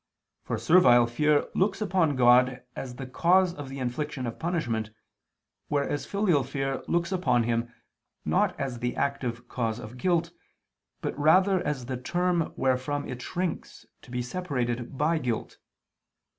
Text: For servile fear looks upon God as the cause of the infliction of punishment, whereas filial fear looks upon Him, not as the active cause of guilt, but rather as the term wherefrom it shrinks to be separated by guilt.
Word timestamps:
For 0.41 0.57
servile 0.57 1.05
fear 1.05 1.45
looks 1.53 1.79
upon 1.79 2.15
God 2.15 2.63
as 2.75 2.95
the 2.95 3.05
cause 3.05 3.53
of 3.53 3.69
the 3.69 3.77
infliction 3.77 4.25
of 4.25 4.39
punishment, 4.39 4.89
whereas 5.67 6.07
filial 6.07 6.43
fear 6.43 6.81
looks 6.87 7.11
upon 7.11 7.43
Him, 7.43 7.71
not 8.25 8.59
as 8.59 8.79
the 8.79 8.95
active 8.95 9.47
cause 9.47 9.77
of 9.79 9.97
guilt, 9.99 10.31
but 11.01 11.15
rather 11.19 11.61
as 11.61 11.85
the 11.85 11.97
term 11.97 12.51
wherefrom 12.55 13.07
it 13.07 13.21
shrinks 13.21 13.85
to 14.01 14.09
be 14.09 14.23
separated 14.23 14.97
by 14.97 15.19
guilt. 15.19 15.59